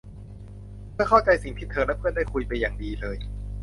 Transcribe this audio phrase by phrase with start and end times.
[0.93, 3.17] เธอเข้าใจสิ่งที่เธอและเพื่อนได้คุยไปอย่างดีเลย